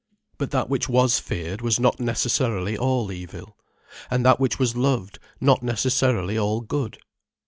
[0.39, 3.55] But that which was feared was not necessarily all evil,
[4.09, 6.97] and that which was loved not necessarily all good.